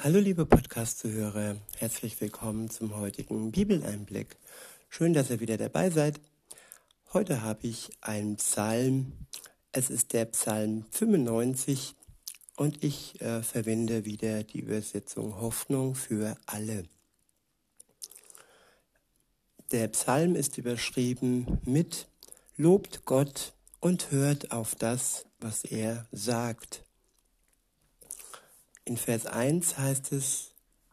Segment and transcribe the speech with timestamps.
[0.00, 4.36] Hallo liebe Podcast-Zuhörer, herzlich willkommen zum heutigen Bibeleinblick.
[4.88, 6.20] Schön, dass ihr wieder dabei seid.
[7.12, 9.12] Heute habe ich einen Psalm.
[9.72, 11.96] Es ist der Psalm 95
[12.54, 16.84] und ich äh, verwende wieder die Übersetzung Hoffnung für alle.
[19.72, 22.06] Der Psalm ist überschrieben mit
[22.56, 26.84] Lobt Gott und hört auf das, was er sagt.
[28.88, 30.52] In Vers 1 heißt es,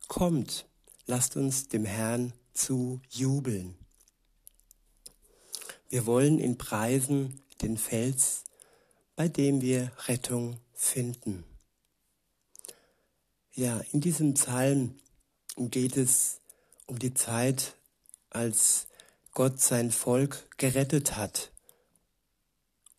[0.09, 0.65] Kommt,
[1.05, 3.77] lasst uns dem Herrn zu jubeln.
[5.87, 8.43] Wir wollen in Preisen den Fels,
[9.15, 11.45] bei dem wir Rettung finden.
[13.53, 14.99] Ja, in diesem Psalm
[15.55, 16.41] geht es
[16.87, 17.77] um die Zeit,
[18.29, 18.87] als
[19.31, 21.53] Gott sein Volk gerettet hat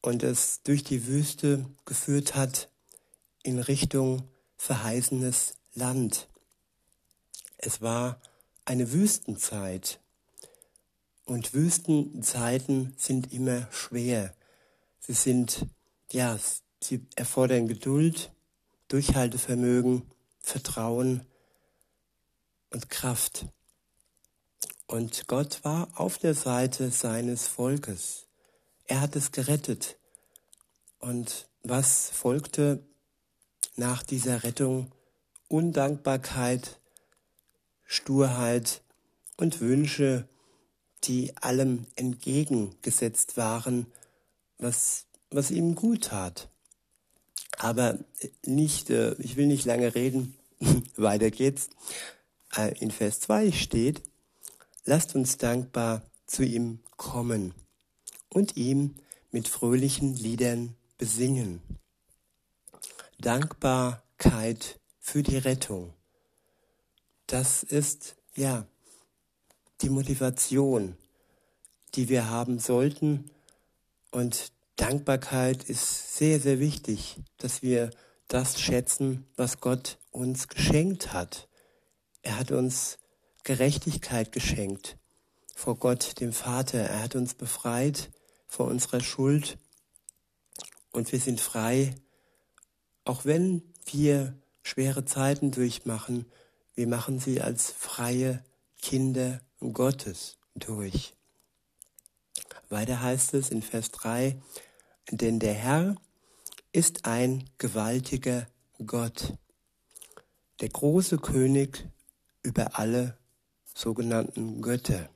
[0.01, 2.71] und es durch die Wüste geführt hat
[3.43, 6.29] in Richtung verheißenes Land.
[7.59, 8.21] Es war
[8.65, 10.01] eine Wüstenzeit
[11.25, 14.35] und Wüstenzeiten sind immer schwer.
[15.01, 15.67] Sie sind,
[16.11, 16.39] ja,
[16.81, 18.33] sie erfordern Geduld,
[18.89, 20.03] Durchhaltevermögen,
[20.41, 21.27] Vertrauen
[22.71, 23.47] und Kraft.
[24.87, 28.27] Und Gott war auf der Seite seines Volkes.
[28.87, 29.99] Er hat es gerettet.
[31.01, 32.85] Und was folgte,
[33.77, 34.91] nach dieser Rettung
[35.49, 36.81] Undankbarkeit,
[37.85, 38.83] Sturheit
[39.37, 40.29] und Wünsche,
[41.05, 43.87] die allem entgegengesetzt waren,
[44.59, 46.49] was, was ihm gut tat.
[47.59, 47.99] Aber
[48.45, 50.35] nicht, äh, ich will nicht lange reden,
[50.97, 51.69] weiter geht's.
[52.57, 54.03] Äh, in Vers 2 steht,
[54.85, 57.55] lasst uns dankbar zu ihm kommen
[58.29, 58.97] und ihm
[59.31, 61.61] mit fröhlichen Liedern besingen.
[63.19, 65.95] Dankbarkeit für die Rettung.
[67.27, 68.67] Das ist ja
[69.81, 70.97] die Motivation,
[71.95, 73.31] die wir haben sollten.
[74.11, 77.91] Und Dankbarkeit ist sehr, sehr wichtig, dass wir
[78.29, 81.49] das schätzen, was Gott uns geschenkt hat.
[82.23, 82.99] Er hat uns
[83.45, 84.99] Gerechtigkeit geschenkt
[85.55, 86.81] vor Gott, dem Vater.
[86.81, 88.11] Er hat uns befreit
[88.47, 89.57] vor unserer Schuld
[90.93, 91.95] und wir sind frei
[93.07, 96.27] auch wenn wir schwere Zeiten durchmachen,
[96.75, 98.45] wir machen sie als freie
[98.83, 101.15] Kinder Gottes durch.
[102.69, 104.37] Weiter heißt es in Vers 3,
[105.11, 105.95] denn der Herr
[106.73, 108.47] ist ein gewaltiger
[108.85, 109.35] Gott,
[110.61, 111.89] der große König
[112.43, 113.17] über alle
[113.73, 115.09] sogenannten Götter.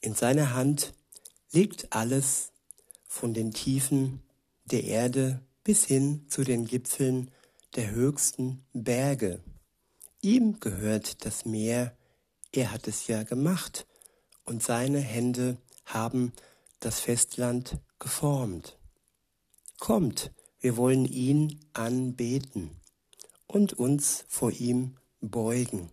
[0.00, 0.92] In seiner Hand
[1.52, 2.52] liegt alles
[3.06, 4.22] von den Tiefen
[4.64, 7.30] der Erde bis hin zu den Gipfeln
[7.76, 9.44] der höchsten Berge.
[10.22, 11.94] Ihm gehört das Meer,
[12.52, 13.86] er hat es ja gemacht,
[14.44, 16.32] und seine Hände haben
[16.80, 18.78] das Festland geformt.
[19.78, 22.70] Kommt, wir wollen ihn anbeten
[23.46, 25.90] und uns vor ihm beugen.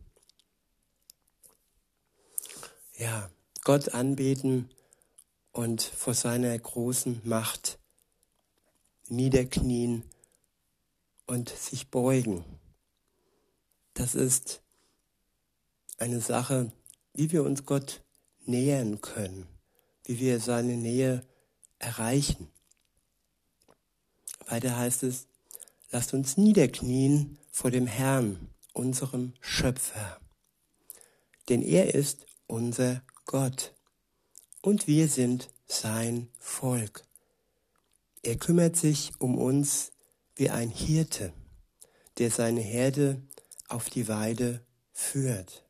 [2.97, 3.30] Ja,
[3.66, 4.69] Gott anbeten
[5.52, 7.78] und vor seiner großen Macht
[9.08, 10.04] niederknien
[11.28, 12.44] und sich beugen.
[13.94, 14.62] Das ist
[15.98, 16.72] eine Sache,
[17.14, 18.04] wie wir uns Gott
[18.46, 19.48] nähern können,
[20.04, 21.26] wie wir seine Nähe
[21.80, 22.50] erreichen.
[24.48, 25.28] Weiter heißt es,
[25.92, 30.20] lasst uns niederknien vor dem Herrn, unserem Schöpfer.
[31.50, 33.74] Denn er ist unser Gott
[34.62, 37.06] und wir sind sein Volk.
[38.25, 39.91] Er kümmert sich um uns
[40.36, 41.31] wie ein Hirte,
[42.18, 43.22] der seine Herde
[43.68, 45.63] auf die Weide führt.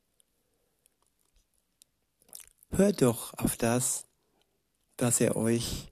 [2.70, 4.06] Hört doch auf das,
[4.98, 5.92] was er euch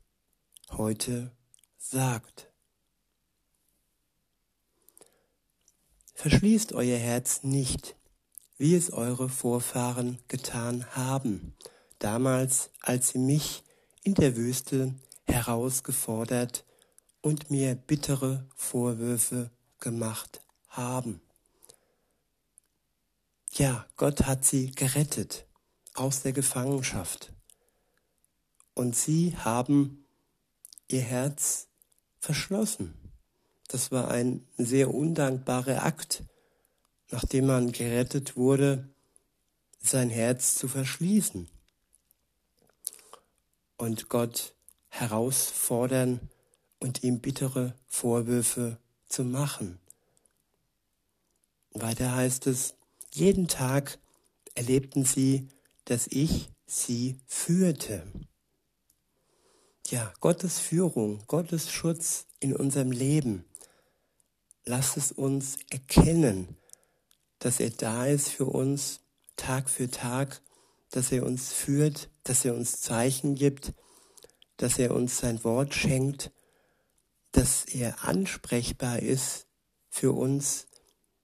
[0.72, 1.35] heute
[1.78, 2.50] sagt.
[6.13, 7.98] Verschließt euer Herz nicht,
[8.57, 11.57] wie es eure Vorfahren getan haben,
[12.00, 13.65] damals, als sie mich
[14.04, 14.95] in der Wüste
[15.25, 16.66] herausgefordert
[17.22, 19.50] und mir bittere Vorwürfe
[19.80, 21.22] gemacht haben.
[23.52, 25.46] Ja, Gott hat sie gerettet
[25.94, 27.31] aus der Gefangenschaft.
[28.74, 30.06] Und sie haben
[30.88, 31.68] ihr Herz
[32.20, 32.96] verschlossen.
[33.68, 36.24] Das war ein sehr undankbarer Akt,
[37.12, 38.90] nachdem man gerettet wurde,
[39.80, 41.48] sein Herz zu verschließen.
[43.78, 44.56] Und Gott
[45.03, 46.19] herausfordern
[46.79, 48.77] und ihm bittere Vorwürfe
[49.07, 49.79] zu machen.
[51.73, 52.75] Weiter heißt es,
[53.11, 54.00] jeden Tag
[54.55, 55.50] erlebten sie,
[55.85, 58.03] dass ich sie führte.
[59.88, 63.45] Ja, Gottes Führung, Gottes Schutz in unserem Leben.
[64.65, 66.55] Lass es uns erkennen,
[67.39, 69.01] dass er da ist für uns
[69.35, 70.41] Tag für Tag,
[70.91, 73.73] dass er uns führt, dass er uns Zeichen gibt,
[74.57, 76.31] dass er uns sein Wort schenkt,
[77.31, 79.47] dass er ansprechbar ist
[79.89, 80.67] für uns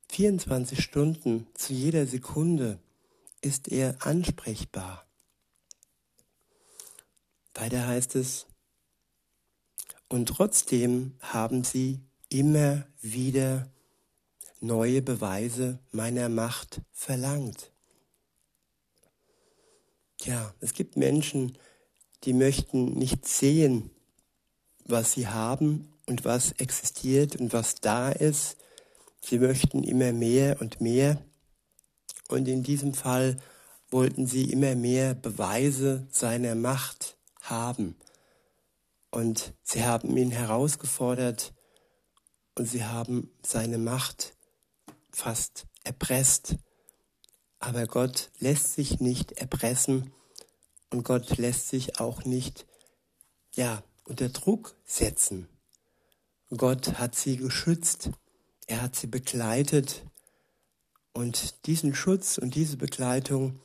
[0.10, 2.80] 24 Stunden zu jeder Sekunde
[3.42, 5.06] ist er ansprechbar.
[7.54, 8.48] Weiter heißt es,
[10.08, 12.00] und trotzdem haben sie
[12.30, 13.70] immer wieder
[14.60, 17.72] neue Beweise meiner Macht verlangt.
[20.22, 21.58] Ja, es gibt Menschen,
[22.24, 23.92] die möchten nicht sehen,
[24.86, 28.58] was sie haben und was existiert und was da ist.
[29.22, 31.24] Sie möchten immer mehr und mehr.
[32.28, 33.38] Und in diesem Fall
[33.90, 37.96] wollten sie immer mehr Beweise seiner Macht haben.
[39.12, 41.54] Und sie haben ihn herausgefordert
[42.56, 44.36] und sie haben seine Macht
[45.12, 46.58] fast erpresst.
[47.60, 50.14] Aber Gott lässt sich nicht erpressen
[50.90, 52.66] und Gott lässt sich auch nicht,
[53.56, 55.48] ja, unter Druck setzen.
[56.50, 58.10] Gott hat sie geschützt,
[58.66, 60.04] er hat sie begleitet
[61.14, 63.60] und diesen Schutz und diese Begleitung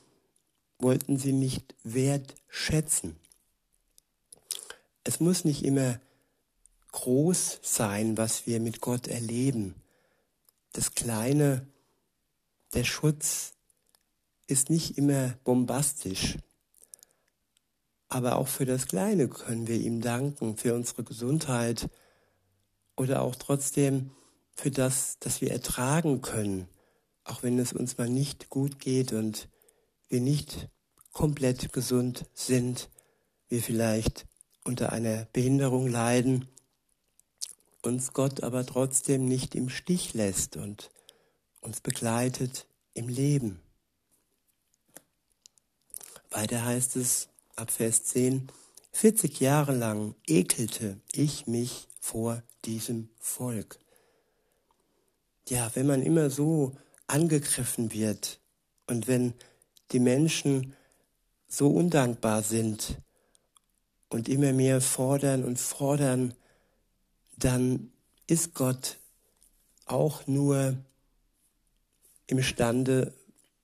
[0.79, 3.17] wollten sie nicht wertschätzen.
[5.03, 6.01] Es muss nicht immer
[6.93, 9.75] groß sein, was wir mit Gott erleben.
[10.73, 11.67] Das Kleine,
[12.73, 13.53] der Schutz
[14.47, 16.39] ist nicht immer bombastisch.
[18.15, 21.91] Aber auch für das Kleine können wir ihm danken, für unsere Gesundheit
[22.95, 24.13] oder auch trotzdem
[24.55, 26.69] für das, dass wir ertragen können,
[27.25, 29.49] auch wenn es uns mal nicht gut geht und
[30.09, 30.69] wir nicht
[31.13, 32.89] komplett gesund sind,
[33.49, 34.27] wir vielleicht
[34.63, 36.47] unter einer Behinderung leiden,
[37.83, 40.93] uns Gott aber trotzdem nicht im Stich lässt und
[41.61, 43.61] uns begleitet im Leben.
[46.31, 48.49] Weiter heißt es ab Vers 10,
[48.93, 53.79] 40 Jahre lang ekelte ich mich vor diesem Volk.
[55.49, 58.41] Ja, wenn man immer so angegriffen wird
[58.87, 59.35] und wenn
[59.93, 60.75] die Menschen
[61.49, 62.99] so undankbar sind
[64.09, 66.35] und immer mehr fordern und fordern,
[67.37, 67.93] dann
[68.27, 68.99] ist Gott
[69.87, 70.79] auch nur
[72.27, 73.13] imstande,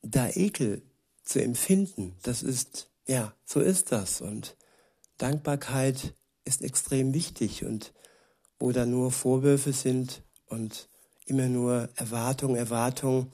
[0.02, 0.82] da Ekel
[1.24, 2.16] zu empfinden.
[2.22, 4.20] Das ist, ja, so ist das.
[4.20, 4.56] Und
[5.18, 6.14] Dankbarkeit
[6.44, 7.64] ist extrem wichtig.
[7.64, 7.92] Und
[8.60, 10.88] wo da nur Vorwürfe sind und
[11.26, 13.32] immer nur Erwartung, Erwartung,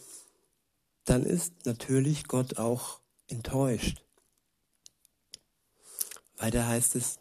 [1.05, 4.03] dann ist natürlich Gott auch enttäuscht.
[6.39, 7.19] Weiter heißt es,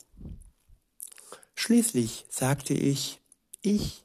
[1.56, 3.20] Schließlich sagte ich,
[3.62, 4.04] ich,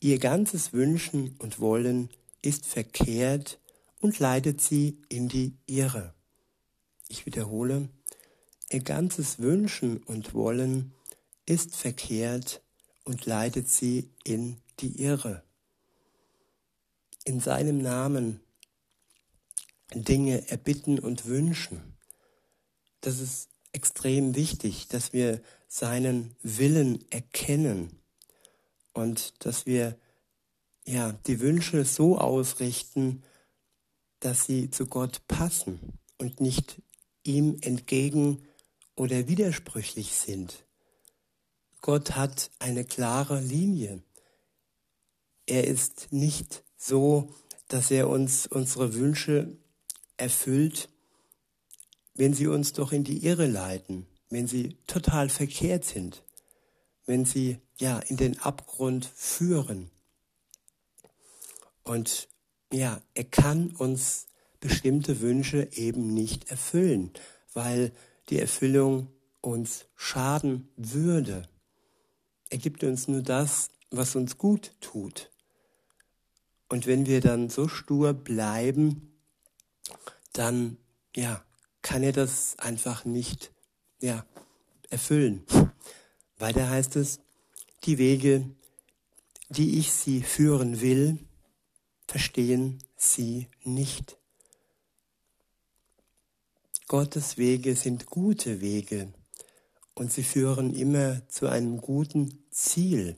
[0.00, 2.08] ihr ganzes Wünschen und Wollen
[2.42, 3.60] ist verkehrt
[4.00, 6.14] und leitet sie in die Irre.
[7.08, 7.88] Ich wiederhole,
[8.70, 10.92] ihr ganzes Wünschen und Wollen
[11.46, 12.62] ist verkehrt
[13.04, 15.42] und leitet sie in die Irre.
[17.24, 18.40] In seinem Namen
[19.92, 21.96] Dinge erbitten und wünschen.
[23.00, 28.00] Das ist extrem wichtig, dass wir seinen Willen erkennen
[28.92, 29.98] und dass wir
[30.86, 33.22] ja die Wünsche so ausrichten,
[34.20, 36.80] dass sie zu Gott passen und nicht
[37.24, 38.46] ihm entgegen
[38.94, 40.64] oder widersprüchlich sind.
[41.80, 44.02] Gott hat eine klare Linie.
[45.46, 47.34] Er ist nicht so,
[47.68, 49.58] dass er uns unsere Wünsche
[50.16, 50.88] erfüllt,
[52.14, 56.22] wenn sie uns doch in die Irre leiten, wenn sie total verkehrt sind,
[57.06, 59.90] wenn sie ja in den Abgrund führen.
[61.82, 62.28] Und
[62.72, 64.26] ja, er kann uns
[64.64, 67.10] bestimmte Wünsche eben nicht erfüllen,
[67.52, 67.92] weil
[68.30, 69.08] die Erfüllung
[69.42, 71.46] uns schaden würde.
[72.48, 75.30] Er gibt uns nur das, was uns gut tut.
[76.70, 79.12] Und wenn wir dann so stur bleiben,
[80.32, 80.78] dann
[81.14, 81.44] ja,
[81.82, 83.52] kann er das einfach nicht
[84.00, 84.24] ja,
[84.88, 85.44] erfüllen.
[86.38, 87.20] Weiter heißt es,
[87.84, 88.48] die Wege,
[89.50, 91.18] die ich sie führen will,
[92.08, 94.16] verstehen sie nicht.
[96.86, 99.12] Gottes Wege sind gute Wege.
[99.94, 103.16] Und sie führen immer zu einem guten Ziel.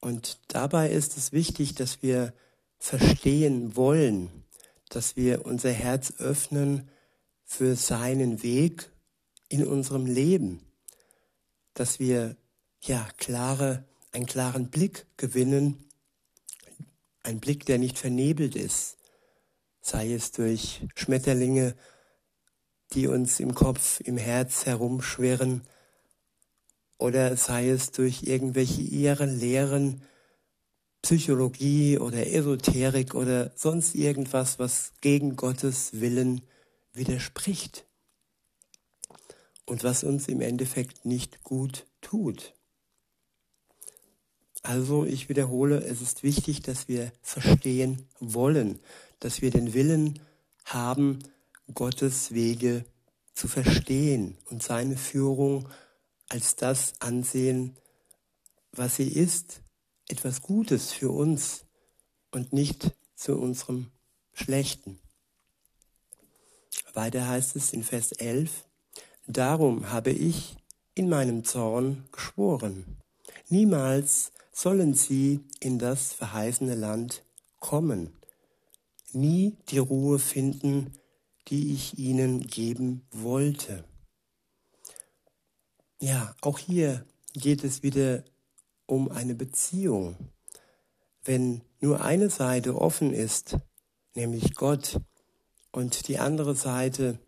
[0.00, 2.32] Und dabei ist es wichtig, dass wir
[2.78, 4.30] verstehen wollen,
[4.88, 6.88] dass wir unser Herz öffnen
[7.44, 8.90] für seinen Weg
[9.48, 10.60] in unserem Leben,
[11.74, 12.36] dass wir
[12.80, 15.84] ja klare, einen klaren Blick gewinnen,
[17.22, 18.96] ein Blick, der nicht vernebelt ist,
[19.82, 21.76] sei es durch Schmetterlinge,
[22.92, 25.62] die uns im Kopf, im Herz herumschwirren,
[26.98, 30.02] oder sei es durch irgendwelche ihren Lehren,
[31.02, 36.42] Psychologie oder Esoterik oder sonst irgendwas, was gegen Gottes Willen
[36.92, 37.86] widerspricht
[39.64, 42.54] und was uns im Endeffekt nicht gut tut.
[44.62, 48.78] Also ich wiederhole, es ist wichtig, dass wir verstehen wollen,
[49.20, 50.20] dass wir den Willen
[50.66, 51.20] haben,
[51.74, 52.84] Gottes Wege
[53.34, 55.68] zu verstehen und seine Führung
[56.28, 57.76] als das ansehen,
[58.72, 59.60] was sie ist,
[60.08, 61.64] etwas Gutes für uns
[62.30, 63.90] und nicht zu unserem
[64.32, 64.98] Schlechten.
[66.94, 68.64] Weiter heißt es in Vers 11,
[69.26, 70.56] Darum habe ich
[70.94, 72.96] in meinem Zorn geschworen,
[73.48, 77.22] niemals sollen sie in das verheißene Land
[77.60, 78.12] kommen,
[79.12, 80.92] nie die Ruhe finden,
[81.50, 83.84] die ich ihnen geben wollte.
[86.00, 87.04] Ja, auch hier
[87.34, 88.24] geht es wieder
[88.86, 90.16] um eine Beziehung.
[91.24, 93.56] Wenn nur eine Seite offen ist,
[94.14, 95.00] nämlich Gott,
[95.72, 97.18] und die andere Seite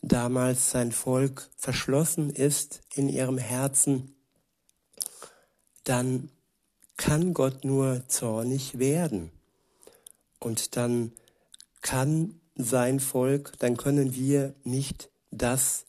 [0.00, 4.14] damals sein Volk verschlossen ist in ihrem Herzen,
[5.84, 6.30] dann
[6.96, 9.30] kann Gott nur zornig werden.
[10.38, 11.12] Und dann
[11.80, 15.86] kann sein Volk, dann können wir nicht das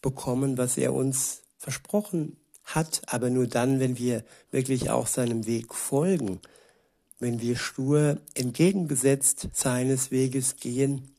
[0.00, 5.74] bekommen, was er uns versprochen hat, aber nur dann, wenn wir wirklich auch seinem Weg
[5.74, 6.40] folgen,
[7.18, 11.14] wenn wir stur entgegengesetzt seines Weges gehen,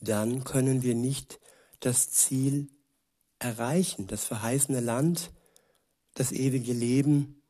[0.00, 1.40] dann können wir nicht
[1.80, 2.68] das Ziel
[3.38, 5.30] erreichen, das verheißene Land,
[6.14, 7.42] das ewige Leben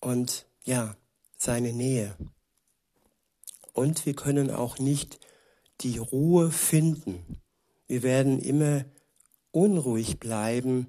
[0.00, 0.96] und ja,
[1.36, 2.14] seine Nähe.
[3.72, 5.20] Und wir können auch nicht
[5.80, 7.40] die Ruhe finden.
[7.86, 8.84] Wir werden immer
[9.52, 10.88] unruhig bleiben,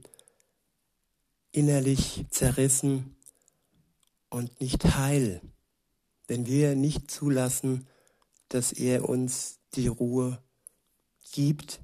[1.52, 3.16] innerlich zerrissen
[4.30, 5.42] und nicht heil,
[6.28, 7.88] wenn wir nicht zulassen,
[8.50, 10.42] dass er uns die Ruhe
[11.32, 11.82] gibt,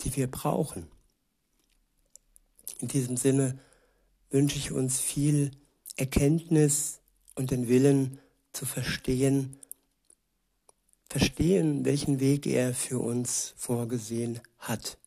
[0.00, 0.88] die wir brauchen.
[2.80, 3.58] In diesem Sinne
[4.30, 5.52] wünsche ich uns viel
[5.96, 7.00] Erkenntnis
[7.34, 8.18] und den Willen
[8.52, 9.58] zu verstehen,
[11.14, 14.98] verstehen, welchen Weg er für uns vorgesehen hat.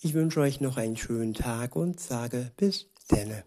[0.00, 3.42] Ich wünsche euch noch einen schönen Tag und sage bis denne.